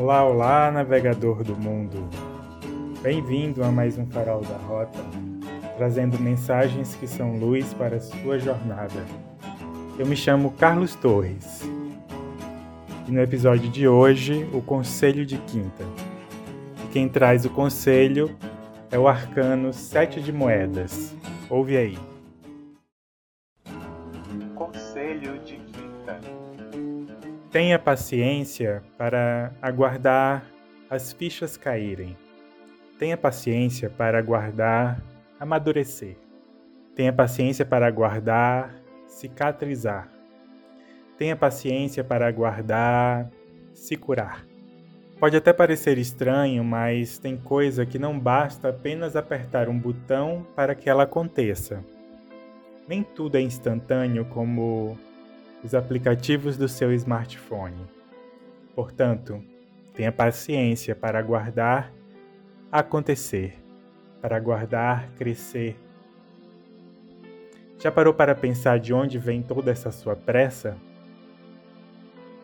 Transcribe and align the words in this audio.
Olá, 0.00 0.24
olá, 0.24 0.70
navegador 0.70 1.42
do 1.42 1.56
mundo. 1.56 2.08
Bem-vindo 3.02 3.64
a 3.64 3.72
mais 3.72 3.98
um 3.98 4.06
Farol 4.06 4.42
da 4.42 4.56
Rota, 4.58 5.00
trazendo 5.76 6.20
mensagens 6.20 6.94
que 6.94 7.04
são 7.04 7.36
luz 7.36 7.74
para 7.74 7.96
a 7.96 8.00
sua 8.00 8.38
jornada. 8.38 9.04
Eu 9.98 10.06
me 10.06 10.14
chamo 10.14 10.52
Carlos 10.52 10.94
Torres. 10.94 11.68
E 13.08 13.10
no 13.10 13.20
episódio 13.20 13.68
de 13.68 13.88
hoje, 13.88 14.48
o 14.54 14.62
Conselho 14.62 15.26
de 15.26 15.36
Quinta. 15.38 15.82
E 16.84 16.92
quem 16.92 17.08
traz 17.08 17.44
o 17.44 17.50
conselho 17.50 18.30
é 18.92 18.98
o 19.00 19.08
arcano 19.08 19.72
Sete 19.72 20.20
de 20.20 20.32
Moedas. 20.32 21.12
Ouve 21.50 21.76
aí. 21.76 21.98
Conselho 24.54 25.40
de 25.40 25.56
Quinta. 25.56 26.20
Tenha 27.50 27.78
paciência 27.78 28.82
para 28.98 29.52
aguardar 29.62 30.44
as 30.90 31.14
fichas 31.14 31.56
caírem. 31.56 32.14
Tenha 32.98 33.16
paciência 33.16 33.88
para 33.88 34.18
aguardar 34.18 35.02
amadurecer. 35.40 36.16
Tenha 36.94 37.10
paciência 37.10 37.64
para 37.64 37.86
aguardar 37.86 38.74
cicatrizar. 39.06 40.10
Tenha 41.16 41.34
paciência 41.34 42.04
para 42.04 42.28
aguardar 42.28 43.30
se 43.72 43.96
curar. 43.96 44.44
Pode 45.18 45.36
até 45.36 45.50
parecer 45.50 45.96
estranho, 45.96 46.62
mas 46.62 47.18
tem 47.18 47.36
coisa 47.38 47.86
que 47.86 47.98
não 47.98 48.18
basta 48.20 48.68
apenas 48.68 49.16
apertar 49.16 49.70
um 49.70 49.78
botão 49.78 50.46
para 50.54 50.74
que 50.74 50.90
ela 50.90 51.04
aconteça. 51.04 51.82
Nem 52.86 53.02
tudo 53.02 53.36
é 53.36 53.40
instantâneo 53.40 54.26
como 54.26 54.98
os 55.62 55.74
aplicativos 55.74 56.56
do 56.56 56.68
seu 56.68 56.92
smartphone. 56.92 57.76
Portanto, 58.74 59.42
tenha 59.94 60.12
paciência 60.12 60.94
para 60.94 61.18
aguardar 61.18 61.92
acontecer, 62.70 63.58
para 64.20 64.36
aguardar 64.36 65.10
crescer. 65.16 65.76
Já 67.78 67.90
parou 67.90 68.12
para 68.12 68.34
pensar 68.34 68.78
de 68.78 68.92
onde 68.92 69.18
vem 69.18 69.42
toda 69.42 69.70
essa 69.70 69.90
sua 69.90 70.14
pressa? 70.14 70.76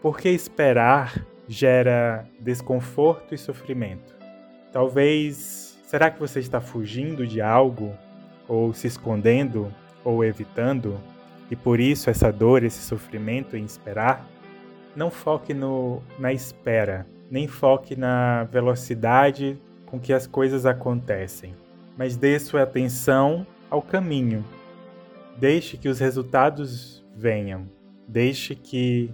Por 0.00 0.19
que 0.19 0.28
esperar 0.28 1.25
gera 1.48 2.27
desconforto 2.41 3.34
e 3.34 3.38
sofrimento. 3.38 4.14
Talvez, 4.72 5.78
será 5.84 6.10
que 6.10 6.19
você 6.19 6.41
está 6.41 6.60
fugindo 6.60 7.27
de 7.27 7.41
algo, 7.41 7.94
ou 8.48 8.72
se 8.72 8.86
escondendo, 8.86 9.72
ou 10.03 10.25
evitando, 10.25 10.98
e 11.50 11.56
por 11.56 11.81
isso 11.81 12.11
essa 12.11 12.33
dor, 12.33 12.62
esse 12.62 12.83
sofrimento 12.83 13.56
em 13.56 13.64
esperar? 13.64 14.28
Não 14.97 15.11
foque 15.11 15.53
no, 15.53 16.03
na 16.19 16.33
espera, 16.33 17.06
nem 17.31 17.48
foque 17.48 17.97
na 17.97 18.45
velocidade 18.45 19.59
com 19.87 19.98
que 19.98 20.12
as 20.12 20.27
coisas 20.27 20.67
acontecem, 20.67 21.55
mas 21.97 22.17
dê 22.17 22.39
sua 22.39 22.62
atenção 22.62 23.47
ao 23.70 23.83
caminho. 23.83 24.45
Deixe 25.37 25.77
que 25.77 25.89
os 25.89 25.98
resultados 25.98 27.05
venham, 27.17 27.69
deixe 28.06 28.55
que 28.55 29.12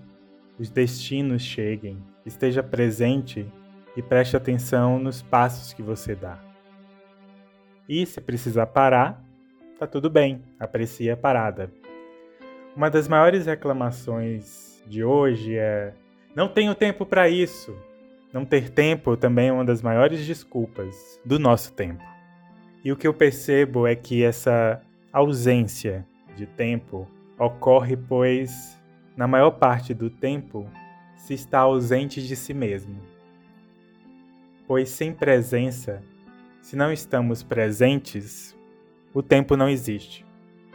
os 0.58 0.70
destinos 0.70 1.42
cheguem 1.42 1.98
esteja 2.24 2.62
presente 2.62 3.46
e 3.96 4.02
preste 4.02 4.36
atenção 4.36 4.98
nos 4.98 5.22
passos 5.22 5.72
que 5.72 5.82
você 5.82 6.14
dá. 6.14 6.38
E 7.88 8.06
se 8.06 8.20
precisar 8.20 8.66
parar, 8.66 9.22
tá 9.78 9.86
tudo 9.86 10.08
bem, 10.08 10.42
aprecie 10.58 11.10
a 11.10 11.16
parada. 11.16 11.72
Uma 12.76 12.88
das 12.88 13.08
maiores 13.08 13.46
reclamações 13.46 14.82
de 14.86 15.02
hoje 15.02 15.56
é: 15.56 15.92
não 16.34 16.48
tenho 16.48 16.74
tempo 16.74 17.04
para 17.04 17.28
isso. 17.28 17.76
Não 18.32 18.44
ter 18.44 18.70
tempo 18.70 19.16
também 19.16 19.48
é 19.48 19.52
uma 19.52 19.64
das 19.64 19.82
maiores 19.82 20.24
desculpas 20.24 21.18
do 21.24 21.36
nosso 21.38 21.72
tempo. 21.72 22.02
E 22.84 22.92
o 22.92 22.96
que 22.96 23.06
eu 23.06 23.12
percebo 23.12 23.88
é 23.88 23.96
que 23.96 24.22
essa 24.22 24.80
ausência 25.12 26.06
de 26.36 26.46
tempo 26.46 27.08
ocorre 27.36 27.96
pois, 27.96 28.80
na 29.16 29.26
maior 29.26 29.50
parte 29.50 29.92
do 29.92 30.08
tempo, 30.08 30.68
se 31.16 31.34
está 31.34 31.58
ausente 31.58 32.22
de 32.22 32.36
si 32.36 32.54
mesmo. 32.54 33.00
Pois 34.68 34.88
sem 34.90 35.12
presença, 35.12 36.00
se 36.62 36.76
não 36.76 36.92
estamos 36.92 37.42
presentes, 37.42 38.56
o 39.12 39.22
tempo 39.22 39.56
não 39.56 39.68
existe. 39.68 40.24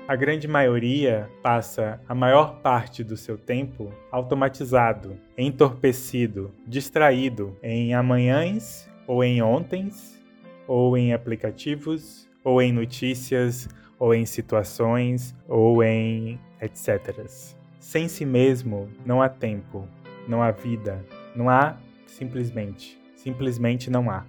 A 0.07 0.15
grande 0.15 0.47
maioria 0.47 1.27
passa 1.41 1.99
a 2.07 2.13
maior 2.13 2.61
parte 2.61 3.03
do 3.03 3.17
seu 3.17 3.39
tempo 3.39 3.91
automatizado, 4.11 5.17
entorpecido, 5.35 6.51
distraído 6.67 7.57
em 7.63 7.95
amanhãs 7.95 8.87
ou 9.07 9.23
em 9.23 9.41
ontens, 9.41 10.23
ou 10.67 10.95
em 10.95 11.11
aplicativos, 11.11 12.29
ou 12.43 12.61
em 12.61 12.71
notícias, 12.71 13.67
ou 13.97 14.13
em 14.13 14.27
situações, 14.27 15.35
ou 15.47 15.83
em 15.83 16.39
etc. 16.61 17.25
Sem 17.79 18.07
si 18.07 18.25
mesmo 18.25 18.87
não 19.03 19.23
há 19.23 19.29
tempo, 19.29 19.87
não 20.27 20.43
há 20.43 20.51
vida, 20.51 21.03
não 21.35 21.49
há 21.49 21.77
simplesmente, 22.05 23.01
simplesmente 23.15 23.89
não 23.89 24.11
há. 24.11 24.23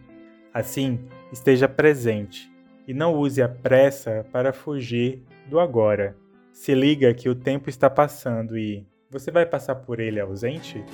Assim, 0.54 0.98
esteja 1.30 1.68
presente 1.68 2.50
e 2.88 2.94
não 2.94 3.14
use 3.14 3.42
a 3.42 3.48
pressa 3.48 4.24
para 4.32 4.54
fugir 4.54 5.22
do 5.48 5.60
agora. 5.60 6.16
Se 6.52 6.74
liga 6.74 7.12
que 7.14 7.28
o 7.28 7.34
tempo 7.34 7.68
está 7.68 7.88
passando 7.90 8.56
e 8.56 8.86
você 9.10 9.30
vai 9.30 9.46
passar 9.46 9.76
por 9.76 10.00
ele 10.00 10.18
ausente? 10.18 10.84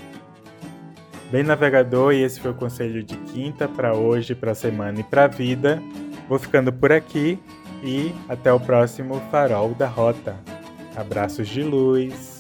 Bem 1.31 1.43
navegador, 1.43 2.13
e 2.13 2.23
esse 2.23 2.41
foi 2.41 2.51
o 2.51 2.55
conselho 2.55 3.03
de 3.03 3.17
quinta 3.17 3.67
para 3.67 3.97
hoje, 3.97 4.35
para 4.35 4.53
a 4.53 4.55
semana 4.55 5.01
e 5.01 5.05
para 5.05 5.25
a 5.25 5.29
vida. 5.29 5.83
Vou 6.29 6.39
ficando 6.39 6.73
por 6.73 6.93
aqui 6.93 7.39
e 7.83 8.13
até 8.29 8.53
o 8.53 8.61
próximo 8.61 9.15
Farol 9.31 9.75
da 9.75 9.87
Rota. 9.87 10.37
Abraços 10.95 11.49
de 11.49 11.63
luz. 11.63 12.32